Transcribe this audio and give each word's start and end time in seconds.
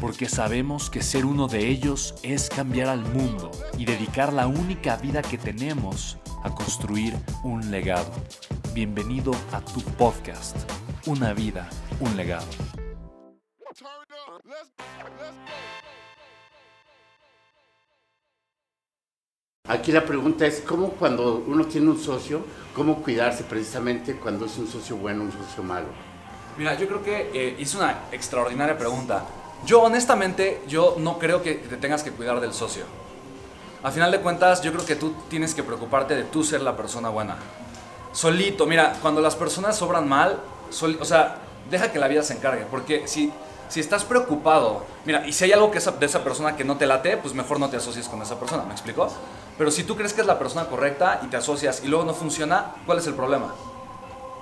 porque 0.00 0.28
sabemos 0.28 0.90
que 0.90 1.02
ser 1.02 1.24
uno 1.24 1.48
de 1.48 1.68
ellos 1.68 2.14
es 2.22 2.48
cambiar 2.48 2.88
al 2.88 3.00
mundo 3.00 3.50
y 3.78 3.84
dedicar 3.84 4.32
la 4.32 4.46
única 4.46 4.96
vida 4.96 5.22
que 5.22 5.38
tenemos 5.38 6.18
a 6.42 6.54
construir 6.54 7.14
un 7.42 7.70
legado. 7.70 8.12
Bienvenido 8.74 9.32
a 9.52 9.60
tu 9.60 9.80
podcast, 9.80 10.56
Una 11.06 11.32
vida, 11.32 11.68
un 12.00 12.16
legado. 12.16 12.46
Aquí 19.68 19.90
la 19.90 20.04
pregunta 20.04 20.46
es, 20.46 20.60
¿cómo 20.60 20.90
cuando 20.90 21.44
uno 21.46 21.66
tiene 21.66 21.90
un 21.90 21.98
socio, 21.98 22.44
cómo 22.74 23.02
cuidarse 23.02 23.44
precisamente 23.44 24.14
cuando 24.14 24.46
es 24.46 24.56
un 24.58 24.68
socio 24.68 24.96
bueno, 24.96 25.24
un 25.24 25.32
socio 25.32 25.62
malo? 25.62 25.88
Mira, 26.56 26.74
yo 26.78 26.86
creo 26.86 27.02
que 27.02 27.30
eh, 27.34 27.56
hice 27.58 27.76
una 27.76 28.04
extraordinaria 28.12 28.78
pregunta. 28.78 29.24
Yo 29.64 29.82
honestamente, 29.82 30.62
yo 30.68 30.96
no 30.98 31.18
creo 31.18 31.42
que 31.42 31.54
te 31.54 31.76
tengas 31.76 32.02
que 32.02 32.12
cuidar 32.12 32.40
del 32.40 32.52
socio. 32.52 32.84
A 33.82 33.90
final 33.90 34.10
de 34.10 34.20
cuentas, 34.20 34.62
yo 34.62 34.72
creo 34.72 34.84
que 34.84 34.96
tú 34.96 35.14
tienes 35.28 35.54
que 35.54 35.62
preocuparte 35.62 36.14
de 36.14 36.24
tú 36.24 36.42
ser 36.42 36.60
la 36.60 36.76
persona 36.76 37.08
buena. 37.08 37.36
Solito, 38.12 38.66
mira, 38.66 38.94
cuando 39.02 39.20
las 39.20 39.36
personas 39.36 39.76
sobran 39.76 40.08
mal, 40.08 40.40
o 41.00 41.04
sea, 41.04 41.38
deja 41.70 41.92
que 41.92 41.98
la 41.98 42.08
vida 42.08 42.22
se 42.22 42.34
encargue. 42.34 42.66
Porque 42.70 43.06
si, 43.06 43.32
si 43.68 43.80
estás 43.80 44.04
preocupado, 44.04 44.84
mira, 45.04 45.26
y 45.26 45.32
si 45.32 45.44
hay 45.44 45.52
algo 45.52 45.70
que 45.70 45.80
de 45.80 46.06
esa 46.06 46.24
persona 46.24 46.56
que 46.56 46.64
no 46.64 46.76
te 46.76 46.86
late, 46.86 47.16
pues 47.16 47.34
mejor 47.34 47.60
no 47.60 47.68
te 47.68 47.76
asocies 47.76 48.08
con 48.08 48.22
esa 48.22 48.38
persona, 48.38 48.64
¿me 48.64 48.72
explico? 48.72 49.08
Pero 49.58 49.70
si 49.70 49.84
tú 49.84 49.96
crees 49.96 50.12
que 50.12 50.20
es 50.20 50.26
la 50.26 50.38
persona 50.38 50.66
correcta 50.66 51.20
y 51.24 51.28
te 51.28 51.36
asocias 51.36 51.82
y 51.84 51.88
luego 51.88 52.04
no 52.04 52.14
funciona, 52.14 52.74
¿cuál 52.84 52.98
es 52.98 53.06
el 53.06 53.14
problema? 53.14 53.54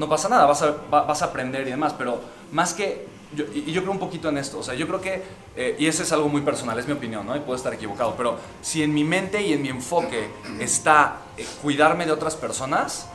No 0.00 0.08
pasa 0.08 0.30
nada, 0.30 0.46
vas 0.46 0.62
a, 0.62 0.74
vas 0.90 1.20
a 1.20 1.26
aprender 1.26 1.68
y 1.68 1.70
demás, 1.70 1.94
pero 1.96 2.20
más 2.50 2.72
que 2.72 3.06
y 3.36 3.70
yo 3.70 3.82
creo 3.82 3.92
un 3.92 4.00
poquito 4.00 4.28
en 4.28 4.38
esto, 4.38 4.58
o 4.58 4.62
sea, 4.62 4.74
yo 4.74 4.88
creo 4.88 5.00
que, 5.00 5.22
eh, 5.54 5.76
y 5.78 5.86
ese 5.86 6.02
es 6.02 6.10
algo 6.10 6.28
muy 6.28 6.40
personal, 6.40 6.76
es 6.78 6.86
mi 6.86 6.94
opinión, 6.94 7.24
¿no? 7.24 7.36
Y 7.36 7.40
puedo 7.40 7.54
estar 7.54 7.72
equivocado, 7.72 8.14
pero 8.16 8.38
si 8.60 8.82
en 8.82 8.92
mi 8.92 9.04
mente 9.04 9.40
y 9.42 9.52
en 9.52 9.62
mi 9.62 9.68
enfoque 9.68 10.30
está 10.58 11.18
eh, 11.36 11.46
cuidarme 11.62 12.06
de 12.06 12.12
otras 12.12 12.34
personas, 12.34 13.06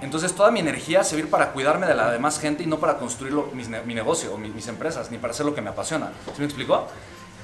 entonces 0.00 0.34
toda 0.34 0.50
mi 0.50 0.58
energía 0.58 1.04
se 1.04 1.22
va 1.22 1.28
para 1.28 1.52
cuidarme 1.52 1.86
de 1.86 1.94
la 1.94 2.10
demás 2.10 2.40
gente 2.40 2.64
y 2.64 2.66
no 2.66 2.80
para 2.80 2.98
construir 2.98 3.34
mi 3.54 3.94
negocio 3.94 4.34
o 4.34 4.38
mis, 4.38 4.66
empresas, 4.66 5.12
ni 5.12 5.18
para 5.18 5.32
hacer 5.32 5.46
lo 5.46 5.54
que 5.54 5.60
me 5.60 5.70
apasiona. 5.70 6.10
¿Sí 6.34 6.40
me 6.40 6.46
explico? 6.46 6.88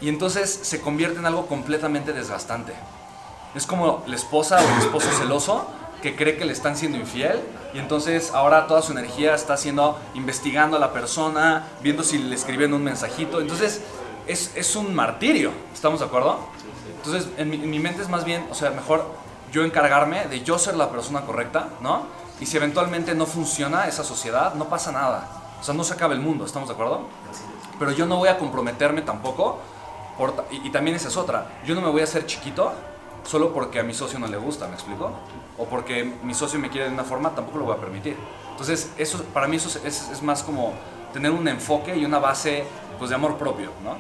Y 0.00 0.08
entonces 0.08 0.50
se 0.50 0.80
convierte 0.80 1.20
en 1.20 1.26
algo 1.26 1.46
completamente 1.46 2.12
desgastante. 2.12 2.72
Es 3.54 3.64
como 3.64 4.02
la 4.08 4.16
esposa 4.16 4.56
o 4.56 4.76
el 4.76 4.78
esposo 4.80 5.08
celoso 5.12 5.68
que 6.02 6.14
cree 6.14 6.36
que 6.36 6.44
le 6.44 6.52
están 6.52 6.76
siendo 6.76 6.98
infiel 6.98 7.40
y 7.74 7.78
entonces 7.78 8.32
ahora 8.32 8.66
toda 8.66 8.82
su 8.82 8.92
energía 8.92 9.34
está 9.34 9.54
haciendo, 9.54 9.98
investigando 10.14 10.76
a 10.76 10.80
la 10.80 10.92
persona, 10.92 11.66
viendo 11.82 12.02
si 12.02 12.18
le 12.18 12.34
escriben 12.34 12.72
un 12.72 12.84
mensajito. 12.84 13.40
Entonces 13.40 13.82
es, 14.26 14.52
es 14.54 14.76
un 14.76 14.94
martirio, 14.94 15.52
¿estamos 15.74 16.00
de 16.00 16.06
acuerdo? 16.06 16.38
Entonces 16.96 17.28
en 17.36 17.50
mi, 17.50 17.78
mente 17.78 18.02
es 18.02 18.08
más 18.08 18.24
bien, 18.24 18.46
o 18.50 18.54
sea, 18.54 18.70
mejor 18.70 19.06
yo 19.52 19.64
encargarme 19.64 20.26
de 20.26 20.42
yo 20.42 20.58
ser 20.58 20.76
la 20.76 20.90
persona 20.90 21.22
correcta, 21.22 21.68
¿no? 21.80 22.06
Y 22.40 22.46
si 22.46 22.56
eventualmente 22.56 23.14
no 23.14 23.26
funciona 23.26 23.88
esa 23.88 24.04
sociedad, 24.04 24.54
no 24.54 24.68
pasa 24.68 24.92
nada. 24.92 25.28
O 25.60 25.64
sea, 25.64 25.74
no 25.74 25.82
se 25.82 25.94
acaba 25.94 26.14
el 26.14 26.20
mundo, 26.20 26.44
¿estamos 26.44 26.68
de 26.68 26.74
acuerdo? 26.74 27.02
Pero 27.78 27.92
yo 27.92 28.06
no 28.06 28.16
voy 28.16 28.28
a 28.28 28.38
comprometerme 28.38 29.02
tampoco, 29.02 29.58
por, 30.16 30.46
y, 30.50 30.68
y 30.68 30.70
también 30.70 30.96
esa 30.96 31.08
es 31.08 31.16
otra, 31.16 31.60
yo 31.64 31.74
no 31.74 31.80
me 31.80 31.88
voy 31.88 32.00
a 32.00 32.04
hacer 32.04 32.26
chiquito 32.26 32.72
solo 33.28 33.52
porque 33.52 33.78
a 33.78 33.82
mi 33.82 33.92
socio 33.92 34.18
no 34.18 34.26
le 34.26 34.38
gusta, 34.38 34.66
¿me 34.68 34.74
explico? 34.74 35.12
O 35.58 35.66
porque 35.66 36.02
mi 36.22 36.32
socio 36.32 36.58
me 36.58 36.70
quiere 36.70 36.88
de 36.88 36.94
una 36.94 37.04
forma, 37.04 37.34
tampoco 37.34 37.58
lo 37.58 37.66
voy 37.66 37.76
a 37.76 37.78
permitir. 37.78 38.16
Entonces, 38.50 38.90
eso, 38.96 39.22
para 39.34 39.46
mí 39.46 39.56
eso 39.56 39.68
es, 39.84 40.08
es 40.10 40.22
más 40.22 40.42
como 40.42 40.72
tener 41.12 41.30
un 41.30 41.46
enfoque 41.46 41.94
y 41.94 42.06
una 42.06 42.18
base 42.18 42.64
pues, 42.98 43.10
de 43.10 43.16
amor 43.16 43.36
propio, 43.36 43.70
¿no? 43.84 43.96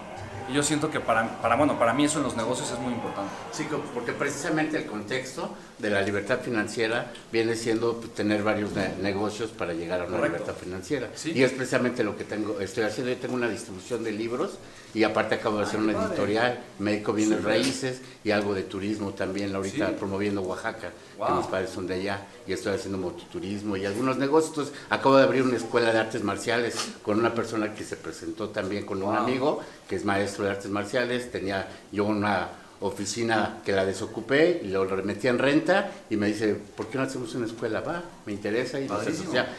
Y 0.48 0.54
yo 0.54 0.62
siento 0.62 0.90
que 0.90 1.00
para, 1.00 1.40
para, 1.40 1.56
bueno, 1.56 1.78
para 1.78 1.92
mí 1.92 2.04
eso 2.04 2.18
en 2.18 2.24
los 2.24 2.36
negocios 2.36 2.70
es 2.70 2.78
muy 2.78 2.92
importante. 2.92 3.30
Sí, 3.52 3.66
porque 3.92 4.12
precisamente 4.12 4.78
el 4.78 4.86
contexto 4.86 5.54
de 5.78 5.90
la 5.90 6.02
libertad 6.02 6.40
financiera 6.40 7.12
viene 7.30 7.54
siendo 7.54 7.94
pues, 8.00 8.14
tener 8.14 8.42
varios 8.42 8.70
negocios 9.00 9.50
para 9.50 9.72
llegar 9.74 10.00
a 10.00 10.04
una 10.04 10.22
libertad 10.22 10.54
financiera. 10.54 11.10
Y 11.24 11.42
es 11.42 11.52
precisamente 11.52 12.02
lo 12.02 12.16
que 12.16 12.24
tengo, 12.24 12.60
estoy 12.60 12.84
haciendo. 12.84 13.12
Yo 13.12 13.18
tengo 13.18 13.34
una 13.34 13.48
distribución 13.48 14.02
de 14.04 14.12
libros 14.12 14.58
y 14.94 15.04
aparte 15.04 15.34
acabo 15.34 15.58
de 15.58 15.64
hacer 15.64 15.80
una 15.80 15.92
editorial, 15.92 16.60
Médico 16.78 17.12
Bienes 17.12 17.44
Raíces 17.44 18.00
y 18.24 18.30
algo 18.30 18.54
de 18.54 18.62
turismo 18.62 19.10
también, 19.10 19.54
ahorita 19.54 19.96
promoviendo 19.96 20.40
Oaxaca, 20.42 20.90
que 21.18 21.32
mis 21.32 21.46
padres 21.46 21.70
son 21.70 21.86
de 21.86 21.94
allá, 21.94 22.26
y 22.46 22.52
estoy 22.52 22.74
haciendo 22.74 22.96
mototurismo 22.96 23.76
y 23.76 23.84
algunos 23.84 24.16
negocios. 24.16 24.50
Entonces, 24.50 24.74
acabo 24.88 25.16
de 25.16 25.24
abrir 25.24 25.42
una 25.42 25.56
escuela 25.56 25.92
de 25.92 25.98
artes 25.98 26.24
marciales 26.24 26.74
con 27.02 27.18
una 27.18 27.34
persona 27.34 27.74
que 27.74 27.84
se 27.84 27.96
presentó 27.96 28.48
también 28.48 28.86
con 28.86 29.02
un 29.02 29.14
amigo, 29.14 29.60
que 29.88 29.96
es 29.96 30.04
maestro 30.04 30.37
de 30.44 30.50
artes 30.50 30.70
marciales, 30.70 31.30
tenía 31.30 31.68
yo 31.92 32.04
una 32.04 32.48
oficina 32.80 33.60
que 33.64 33.72
la 33.72 33.84
desocupé 33.84 34.60
y 34.62 34.68
lo 34.68 34.84
remetí 34.84 35.26
en 35.26 35.38
renta 35.38 35.90
y 36.08 36.16
me 36.16 36.28
dice, 36.28 36.54
¿por 36.76 36.86
qué 36.86 36.98
no 36.98 37.04
hacemos 37.04 37.34
una 37.34 37.46
escuela? 37.46 37.80
Va, 37.80 38.02
me 38.24 38.32
interesa. 38.32 38.78
Y, 38.80 38.88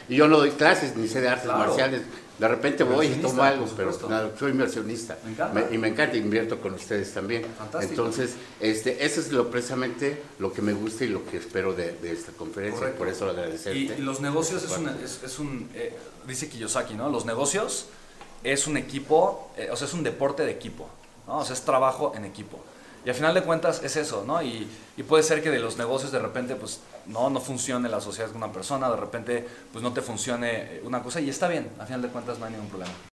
y 0.07 0.15
yo 0.15 0.27
no 0.27 0.37
doy 0.37 0.51
clases 0.51 0.95
ni 0.95 1.07
sé 1.07 1.21
de 1.21 1.29
artes 1.29 1.47
marciales. 1.47 2.01
De 2.39 2.47
repente 2.47 2.85
voy 2.85 3.07
y 3.07 3.15
tomo 3.15 3.43
algo, 3.43 3.65
pero 3.75 3.91
soy 4.37 4.51
inversionista. 4.51 5.17
y 5.71 5.77
me 5.77 5.89
encanta, 5.89 6.15
invierto 6.15 6.61
con 6.61 6.73
ustedes 6.73 7.13
también. 7.13 7.45
Entonces, 7.81 8.35
este, 8.61 9.05
eso 9.05 9.19
es 9.19 9.33
lo 9.33 9.51
precisamente 9.51 10.21
lo 10.39 10.53
que 10.53 10.61
me 10.61 10.71
gusta 10.71 11.03
y 11.03 11.09
lo 11.09 11.25
que 11.25 11.37
espero 11.37 11.73
de, 11.73 11.97
esta 12.03 12.31
conferencia. 12.31 12.95
Por 12.95 13.09
eso 13.09 13.29
agradecerte. 13.29 13.77
Y, 13.97 14.01
los 14.01 14.21
negocios 14.21 14.63
es, 14.63 15.39
un, 15.39 15.69
eh, 15.73 15.93
dice 16.25 16.47
Kiyosaki, 16.47 16.93
¿no? 16.93 17.09
Los 17.09 17.25
negocios 17.25 17.87
es 18.43 18.67
un 18.67 18.77
equipo, 18.77 19.51
eh, 19.57 19.69
o 19.71 19.75
sea, 19.75 19.87
es 19.87 19.93
un 19.93 20.03
deporte 20.03 20.43
de 20.43 20.51
equipo, 20.51 20.87
¿no? 21.27 21.39
O 21.39 21.45
sea, 21.45 21.53
es 21.53 21.61
trabajo 21.61 22.13
en 22.15 22.25
equipo. 22.25 22.59
Y 23.05 23.09
al 23.09 23.15
final 23.15 23.33
de 23.33 23.43
cuentas 23.43 23.81
es 23.83 23.95
eso, 23.95 24.23
¿no? 24.25 24.41
Y, 24.41 24.67
y, 24.97 25.03
puede 25.03 25.23
ser 25.23 25.41
que 25.41 25.49
de 25.49 25.59
los 25.59 25.77
negocios 25.77 26.11
de 26.11 26.19
repente, 26.19 26.55
pues, 26.55 26.81
no, 27.05 27.29
no 27.29 27.39
funcione 27.39 27.87
la 27.87 28.01
sociedad 28.01 28.29
con 28.29 28.37
una 28.37 28.51
persona, 28.51 28.89
de 28.89 28.97
repente, 28.97 29.47
pues, 29.71 29.81
no 29.81 29.93
te 29.93 30.01
funcione 30.01 30.81
una 30.83 31.01
cosa 31.01 31.21
y 31.21 31.29
está 31.29 31.47
bien, 31.47 31.69
al 31.79 31.87
final 31.87 32.01
de 32.01 32.09
cuentas 32.09 32.39
no 32.39 32.45
hay 32.45 32.51
ningún 32.51 32.67
problema. 32.67 32.93